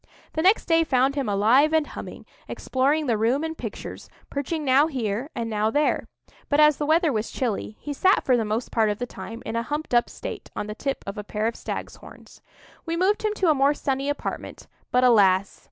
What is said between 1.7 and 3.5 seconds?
and humming, exploring the room